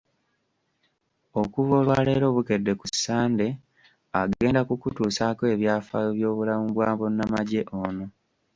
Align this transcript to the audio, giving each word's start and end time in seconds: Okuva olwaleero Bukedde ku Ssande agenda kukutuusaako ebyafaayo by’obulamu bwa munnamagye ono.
Okuva 1.41 1.73
olwaleero 1.81 2.27
Bukedde 2.35 2.71
ku 2.79 2.85
Ssande 2.93 3.47
agenda 4.21 4.61
kukutuusaako 4.67 5.43
ebyafaayo 5.53 6.09
by’obulamu 6.17 6.65
bwa 6.73 6.89
munnamagye 6.97 7.61
ono. 7.85 8.05